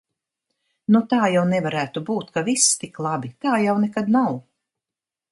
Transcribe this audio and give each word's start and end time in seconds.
Nu, 0.93 1.01
tā 1.09 1.17
jau 1.33 1.43
nevarētu 1.49 2.01
būt, 2.07 2.31
ka 2.37 2.43
viss 2.47 2.71
tik 2.83 2.97
labi, 3.07 3.29
tā 3.47 3.59
jau 3.65 3.75
nekad 3.83 4.09
nav. 4.17 4.41